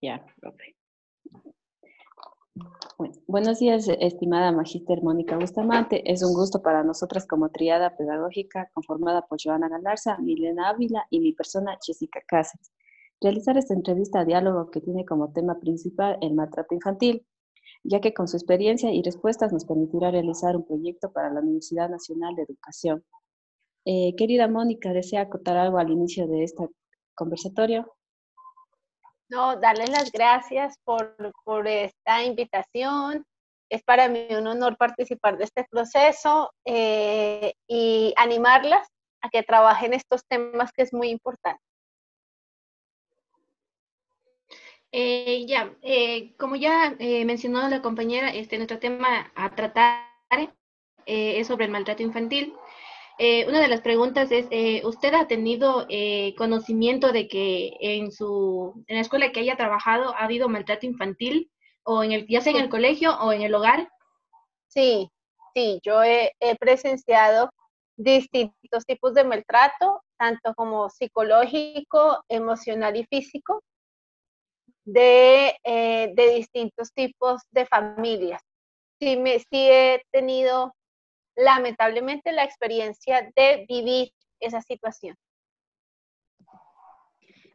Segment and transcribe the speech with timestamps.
[0.00, 0.24] Ya,
[3.26, 6.08] buenos días, estimada Magíster Mónica Bustamante.
[6.08, 11.18] Es un gusto para nosotras como triada pedagógica conformada por Joana Galarza, Milena Ávila y
[11.18, 12.70] mi persona Jessica Cáceres.
[13.20, 17.26] Realizar esta entrevista a diálogo que tiene como tema principal el maltrato infantil,
[17.82, 21.90] ya que con su experiencia y respuestas nos permitirá realizar un proyecto para la Universidad
[21.90, 23.04] Nacional de Educación.
[23.84, 26.68] Eh, querida Mónica, ¿desea acotar algo al inicio de este
[27.16, 27.97] conversatorio?
[29.28, 31.14] No, darles las gracias por,
[31.66, 33.26] esta invitación.
[33.70, 38.88] Es para mí un honor participar de este proceso eh, y animarlas
[39.20, 41.60] a que trabajen estos temas que es muy importante.
[44.90, 50.08] Eh, ya, eh, como ya mencionó la compañera, este, nuestro tema a tratar
[51.04, 52.54] es sobre el maltrato infantil.
[53.20, 58.12] Eh, una de las preguntas es, eh, ¿usted ha tenido eh, conocimiento de que en
[58.12, 61.50] su en la escuela que haya trabajado ha habido maltrato infantil
[61.82, 63.90] o en el ya sea en el colegio o en el hogar?
[64.68, 65.10] Sí,
[65.52, 67.50] sí, yo he, presenciado
[67.96, 73.64] distintos tipos de maltrato, tanto como psicológico, emocional y físico,
[74.84, 78.42] de, de distintos tipos de familias.
[79.00, 80.72] Sí, me, sí he tenido
[81.38, 85.16] lamentablemente la experiencia de vivir esa situación.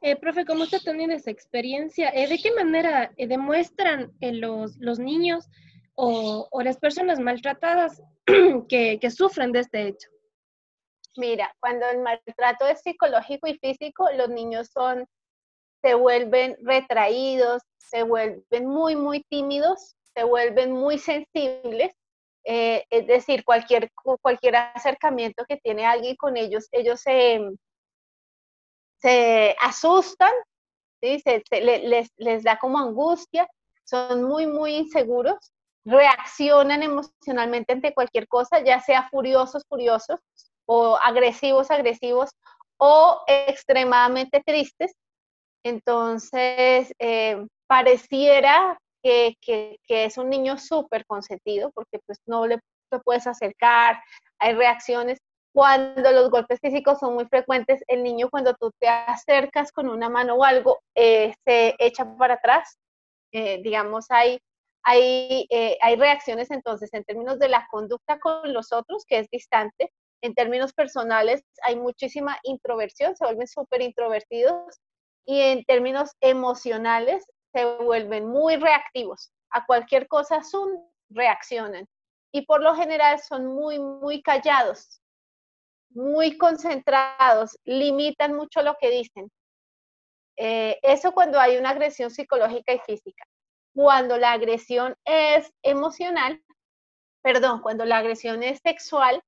[0.00, 4.98] Eh, profe, como usted tenido esa experiencia, eh, ¿de qué manera eh, demuestran los, los,
[4.98, 5.48] niños
[5.94, 8.02] o, las personas maltratadas
[8.68, 10.08] que, que, sufren de este hecho?
[11.16, 15.06] Mira, cuando el maltrato es psicológico y físico, los niños son,
[15.82, 21.92] se vuelven retraídos, se vuelven muy, muy tímidos, se vuelven muy sensibles
[22.44, 23.90] eh, es decir, cualquier,
[24.20, 27.40] cualquier acercamiento que tiene alguien con ellos, ellos se,
[29.00, 30.32] se asustan,
[31.00, 31.22] ¿sí?
[31.50, 33.48] les, les da como angustia,
[33.84, 35.52] son muy, muy inseguros,
[35.84, 40.20] reaccionan emocionalmente ante cualquier cosa, ya sea furiosos, furiosos,
[40.66, 42.30] o agresivos, agresivos,
[42.78, 44.94] o extremadamente tristes.
[45.64, 52.58] Entonces, eh, pareciera que, es un niño súper consentido porque pues no le
[53.04, 54.02] puedes acercar,
[54.38, 55.18] hay reacciones.
[55.54, 60.08] Cuando los golpes físicos son muy frecuentes, el niño cuando tú te acercas con una
[60.08, 62.78] mano o algo, eh, se echa para atrás.
[63.32, 64.38] Eh, digamos, hay,
[64.82, 69.28] hay, eh, hay reacciones entonces en términos de la conducta con los otros, que es
[69.30, 69.92] distante.
[70.22, 74.80] En términos personales, hay muchísima introversión, se vuelven súper introvertidos.
[75.26, 79.32] Y en términos emocionales, se vuelven muy reactivos.
[79.50, 80.40] A cualquier cosa
[81.10, 81.86] reaccionan.
[82.32, 85.00] Y por lo general son muy, muy callados,
[85.90, 89.30] muy concentrados, limitan mucho lo que dicen.
[90.36, 93.24] Eh, eso cuando hay una agresión psicológica y física.
[93.74, 96.42] Cuando la agresión es emocional,
[97.22, 99.22] perdón, cuando la agresión es sexual,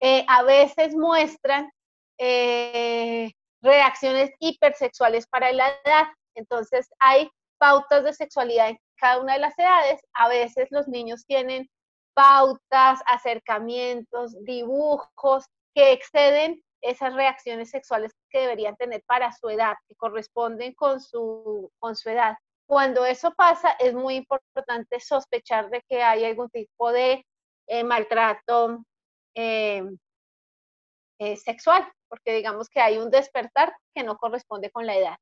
[0.00, 1.70] eh, a veces muestran
[2.18, 3.32] eh,
[3.62, 6.08] reacciones hipersexuales para la edad.
[6.34, 10.00] Entonces hay pautas de sexualidad en cada una de las edades.
[10.14, 11.68] A veces los niños tienen
[12.14, 19.94] pautas, acercamientos, dibujos que exceden esas reacciones sexuales que deberían tener para su edad, que
[19.96, 22.36] corresponden con su, con su edad.
[22.66, 27.24] Cuando eso pasa, es muy importante sospechar de que hay algún tipo de
[27.66, 28.84] eh, maltrato
[29.34, 29.82] eh,
[31.18, 35.16] eh, sexual, porque digamos que hay un despertar que no corresponde con la edad.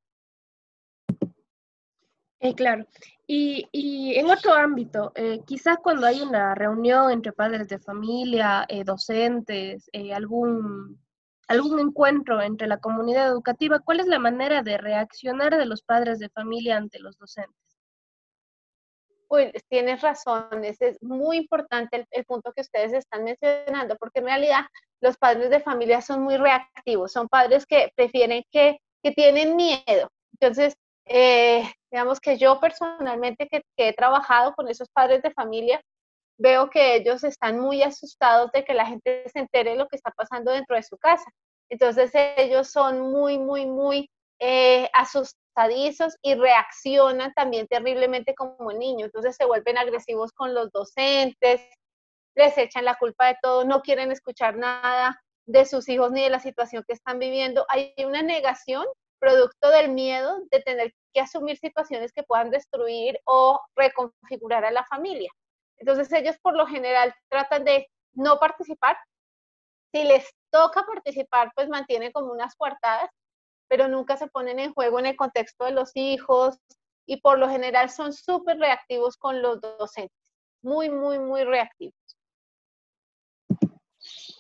[2.46, 2.86] Eh, claro.
[3.26, 8.84] Y, en otro ámbito, eh, quizás cuando hay una reunión entre padres de familia, eh,
[8.84, 11.02] docentes, algún,
[11.48, 16.20] algún encuentro entre la comunidad educativa, ¿cuál es la manera de reaccionar de los padres
[16.20, 17.56] de familia ante los docentes?
[19.26, 24.26] Pues tienes razón, es muy importante el, el, punto que ustedes están mencionando, porque en
[24.26, 24.66] realidad
[25.00, 30.12] los padres de familia son muy reactivos, son padres que prefieren que, que tienen miedo.
[30.34, 30.76] Entonces,
[31.06, 31.62] eh,
[31.96, 35.80] digamos que yo personalmente que, he trabajado con esos padres de familia,
[36.38, 40.10] veo que ellos están muy asustados de que la gente se entere lo que está
[40.10, 41.24] pasando dentro de su casa.
[41.70, 49.06] Entonces ellos son muy, muy, muy eh, asustadizos y reaccionan también terriblemente como niños.
[49.06, 51.62] Entonces se vuelven agresivos con los docentes,
[52.34, 56.28] les echan la culpa de todo, no quieren escuchar nada de sus hijos ni de
[56.28, 57.64] la situación que están viviendo.
[57.70, 58.84] Hay una negación
[59.18, 64.84] producto del miedo de tener que asumir situaciones que puedan destruir o reconfigurar a la
[64.84, 65.30] familia.
[65.78, 68.98] Entonces ellos por lo general tratan de no participar.
[69.94, 73.08] Si les toca participar, pues mantienen como unas coartadas,
[73.66, 76.58] pero nunca se ponen en juego en el contexto de los hijos,
[77.06, 80.18] y por lo general son súper reactivos con los docentes,
[80.60, 81.94] muy, muy, muy reactivos.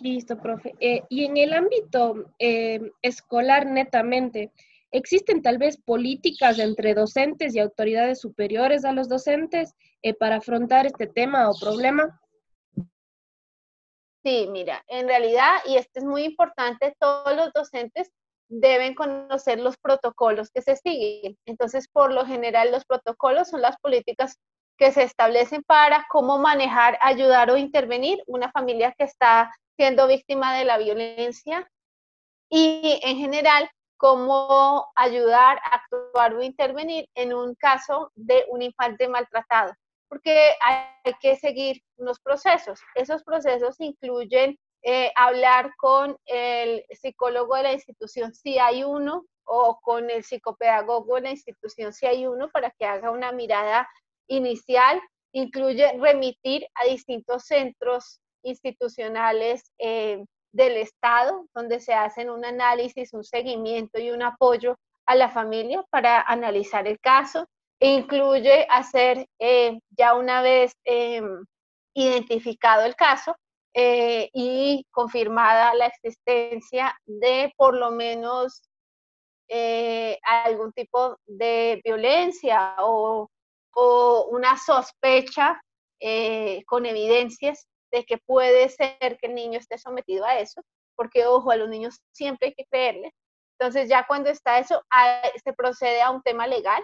[0.00, 0.74] Listo, profe.
[0.78, 4.52] Eh, y en el ámbito eh, escolar netamente,
[4.90, 10.86] ¿existen tal vez políticas entre docentes y autoridades superiores a los docentes eh, para afrontar
[10.86, 12.20] este tema o problema?
[14.24, 18.10] Sí, mira, en realidad, y esto es muy importante, todos los docentes
[18.48, 21.36] deben conocer los protocolos que se siguen.
[21.46, 24.38] Entonces, por lo general, los protocolos son las políticas
[24.78, 30.56] que se establecen para cómo manejar, ayudar o intervenir una familia que está siendo víctima
[30.56, 31.70] de la violencia
[32.50, 39.72] y en general cómo ayudar, actuar o intervenir en un caso de un infante maltratado,
[40.08, 42.80] porque hay que seguir unos procesos.
[42.94, 49.80] Esos procesos incluyen eh, hablar con el psicólogo de la institución si hay uno o
[49.80, 53.88] con el psicopedagogo de la institución si hay uno para que haga una mirada
[54.28, 55.00] inicial.
[55.32, 63.24] Incluye remitir a distintos centros institucionales eh, del Estado, donde se hacen un análisis, un
[63.24, 67.46] seguimiento y un apoyo a la familia para analizar el caso.
[67.78, 71.44] E incluye hacer, eh, ya una vez em,
[71.94, 73.36] identificado el caso
[73.74, 78.62] eh, y confirmada la existencia de por lo menos
[80.44, 83.28] algún tipo de violencia o,
[83.74, 85.60] o una sospecha
[86.66, 90.62] con evidencias de que puede ser que el niño esté sometido a eso,
[90.96, 93.12] porque ojo, a los niños siempre hay que creerle.
[93.58, 94.82] Entonces ya cuando está eso,
[95.42, 96.82] se procede a un tema legal.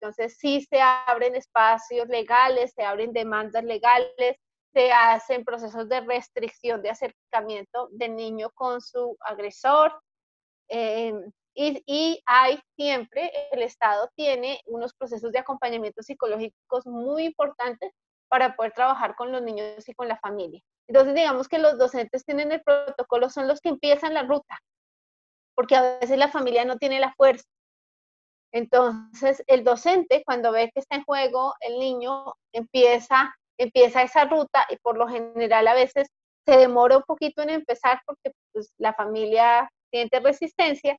[0.00, 4.36] Entonces sí se abren espacios legales, se abren demandas legales,
[4.72, 10.00] se hacen procesos de restricción de acercamiento del niño con su agresor.
[10.68, 17.92] Em, y, y, hay siempre, el Estado tiene unos procesos de acompañamiento psicológicos muy importantes
[18.34, 20.60] para poder trabajar con los niños y con la familia.
[20.88, 24.58] Entonces, digamos que los docentes tienen el protocolo, son los que empiezan la ruta,
[25.54, 27.44] porque a veces la familia no tiene la fuerza.
[28.52, 34.66] Entonces, el docente, cuando ve que está en juego, el niño empieza, empieza esa ruta
[34.68, 36.08] y por lo general a veces
[36.44, 40.98] se demora un poquito en empezar porque pues, la familia siente resistencia,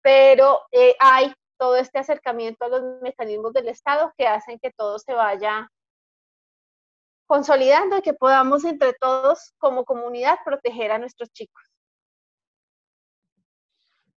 [0.00, 5.00] pero eh, hay todo este acercamiento a los mecanismos del Estado que hacen que todo
[5.00, 5.68] se vaya
[7.32, 11.64] consolidando y que podamos entre todos como comunidad proteger a nuestros chicos.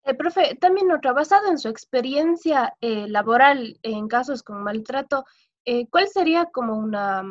[0.04, 5.24] Eh, profe, también otra, basado en su experiencia eh, laboral en casos con maltrato,
[5.64, 7.24] eh, ¿cuál sería como una,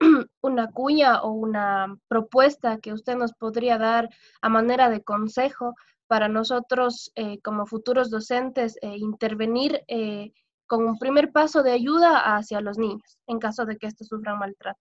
[0.40, 4.08] una cuña o una propuesta que usted nos podría dar
[4.40, 5.74] a manera de consejo
[6.06, 7.12] para nosotros
[7.44, 9.84] como futuros docentes intervenir
[10.66, 14.38] con un primer paso de ayuda hacia los niños en caso de que estos sufran
[14.38, 14.80] maltrato?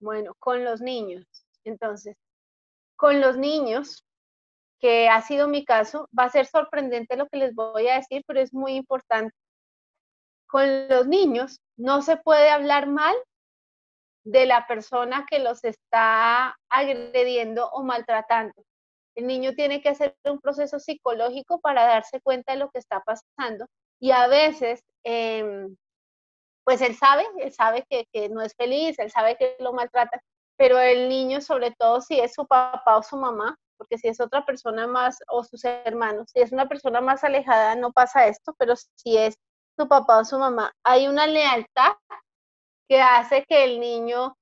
[0.00, 1.26] Bueno, con los niños.
[1.64, 2.16] Entonces,
[2.96, 4.04] con los niños,
[4.80, 8.24] que ha sido mi caso, va a ser sorprendente lo que les voy a decir,
[8.26, 9.34] pero es muy importante.
[10.46, 13.14] Con los niños no se puede hablar mal
[14.24, 18.54] de la persona que los está agrediendo o maltratando.
[19.14, 23.00] El niño tiene que hacer un proceso psicológico para darse cuenta de lo que está
[23.00, 23.66] pasando
[23.98, 25.76] y a veces em,
[26.64, 30.20] pues él sabe, él sabe que, no es feliz, él sabe que lo maltrata,
[30.56, 34.20] pero el niño, sobre todo si es su papá o su mamá, porque si es
[34.20, 38.54] otra persona más o sus hermanos, si es una persona más alejada no pasa esto,
[38.58, 39.36] pero si es
[39.78, 41.92] su papá o su mamá, hay una lealtad
[42.88, 44.36] que hace que el niño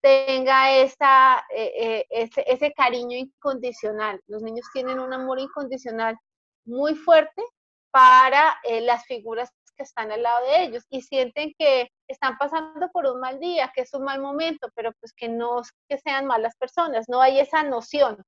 [0.00, 4.20] tenga esa, eh, eh, ese, cariño incondicional.
[4.26, 6.16] Los niños tienen un amor incondicional
[6.64, 7.42] muy fuerte
[7.90, 12.90] para eh, las figuras que están al lado de ellos y sienten que están pasando
[12.92, 16.26] por un mal día, que es un mal momento, pero pues que no que sean
[16.26, 18.22] malas personas, no hay esa noción.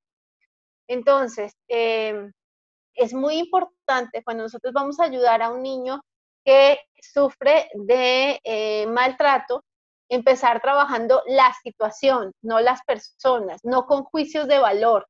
[0.89, 2.33] Entonces, em,
[2.95, 6.01] es muy importante cuando nosotros vamos a ayudar a un niño
[6.45, 9.65] que sufre de eh, maltrato,
[10.09, 15.07] empezar trabajando la situación, no las personas, no con juicios de valor,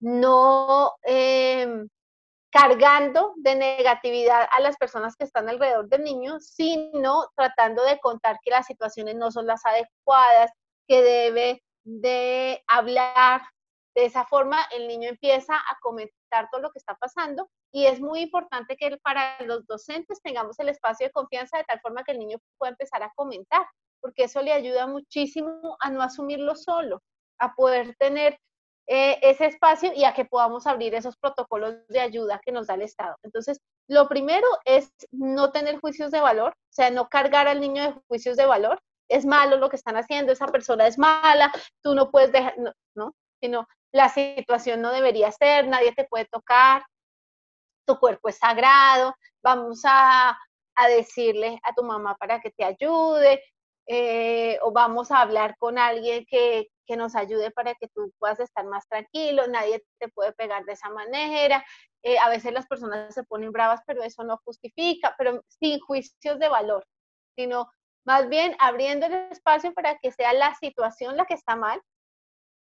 [0.00, 1.88] no em,
[2.56, 8.38] cargando de negatividad a las personas que están alrededor del niño, sino tratando de contar
[8.42, 10.50] que las situaciones no son las adecuadas,
[10.88, 13.42] que debe de hablar.
[13.94, 18.00] De esa forma, el niño empieza a comentar todo lo que está pasando y es
[18.00, 22.12] muy importante que para los docentes tengamos el espacio de confianza de tal forma que
[22.12, 23.66] el niño pueda empezar a comentar,
[24.00, 27.02] porque eso le ayuda muchísimo a no asumirlo solo,
[27.38, 28.38] a poder tener
[28.88, 32.74] eh, ese espacio y a que podamos abrir esos protocolos de ayuda que nos da
[32.74, 33.16] el Estado.
[33.22, 37.82] Entonces, lo primero es no tener juicios de valor, o sea, no cargar al niño
[37.82, 38.80] de juicios de valor.
[39.08, 41.52] Es malo lo que están haciendo, esa persona es mala,
[41.82, 43.14] tú no puedes dejar, no, ¿no?
[43.40, 46.84] sino la situación no debería ser, nadie te puede tocar,
[47.86, 50.36] tu cuerpo es sagrado, vamos a,
[50.76, 53.42] a decirle a tu mamá para que te ayude,
[53.88, 58.40] eh, o vamos a hablar con alguien que, que, nos ayude para que tú puedas
[58.40, 61.64] estar más tranquilo, nadie te puede pegar de esa manera.
[62.02, 66.38] Eh, a veces las personas se ponen bravas, pero eso no justifica, pero sin juicios
[66.38, 66.86] de valor,
[67.36, 67.70] sino
[68.06, 71.80] más bien abriendo el espacio para que sea la situación la que está mal,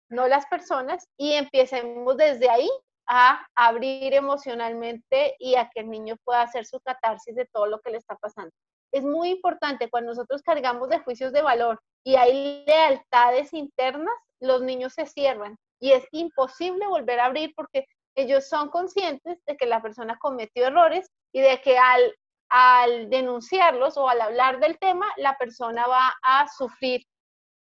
[0.08, 2.70] no las personas, y empecemos desde ahí
[3.08, 7.80] a abrir emocionalmente y a que el niño pueda hacer su catarsis de todo lo
[7.80, 8.52] que le está pasando.
[8.92, 14.62] Es muy importante cuando nosotros cargamos de juicios de valor y hay lealtades internas, los
[14.62, 19.66] niños se cierran y es imposible volver a abrir porque ellos son conscientes de que
[19.66, 22.14] la persona cometió errores y de que al,
[22.48, 27.02] al denunciarlos o al hablar del tema, la persona va a sufrir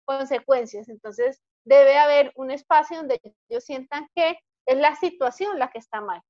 [0.04, 0.88] consecuencias.
[0.88, 6.00] Entonces, debe haber un espacio donde ellos sientan que es la situación la que está
[6.00, 6.20] mal.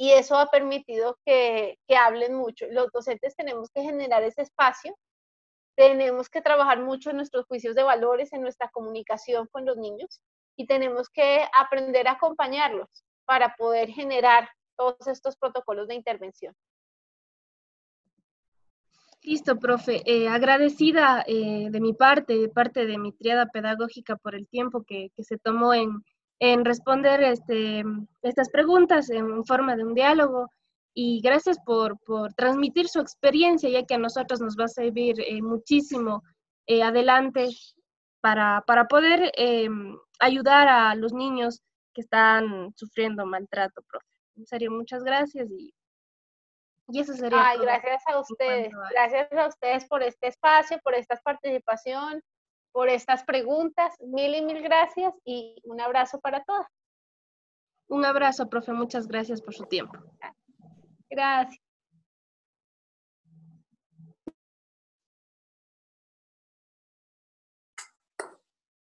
[0.00, 2.64] Y eso ha permitido que, que hablen mucho.
[2.70, 4.96] Los docentes tenemos que generar ese espacio,
[5.76, 10.22] tenemos que trabajar mucho en nuestros juicios de valores, en nuestra comunicación con los niños
[10.56, 12.88] y tenemos que aprender a acompañarlos
[13.26, 16.54] para poder generar todos estos protocolos de intervención.
[19.20, 20.00] Listo, profe.
[20.06, 24.82] Eh, agradecida eh, de mi parte, de parte de mi triada pedagógica por el tiempo
[24.82, 26.02] que, que se tomó en,
[26.40, 27.84] en responder este,
[28.22, 30.48] estas preguntas en forma de un diálogo
[30.94, 35.20] y gracias por, por transmitir su experiencia, ya que a nosotros nos va a servir
[35.20, 36.22] eh, muchísimo
[36.66, 37.48] eh, adelante
[38.22, 39.68] para, para poder eh,
[40.18, 41.60] ayudar a los niños
[41.94, 44.06] que están sufriendo maltrato, profe.
[44.36, 45.74] En serio, muchas gracias y,
[46.88, 47.50] y eso sería.
[47.50, 52.22] Ay, gracias a ustedes, gracias a ustedes por este espacio, por esta participación
[52.72, 53.94] por estas preguntas.
[54.00, 56.66] Mil y mil gracias y un abrazo para todas.
[57.88, 58.72] Un abrazo, profe.
[58.72, 59.98] Muchas gracias por su tiempo.
[61.10, 61.69] Gracias.